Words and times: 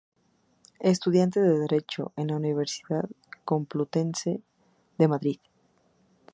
Estudiante 0.79 1.39
de 1.41 1.59
Derecho 1.59 2.11
en 2.15 2.29
la 2.29 2.35
Universidad 2.37 3.07
Complutense 3.45 4.41
de 4.97 5.07
Madrid. 5.07 5.39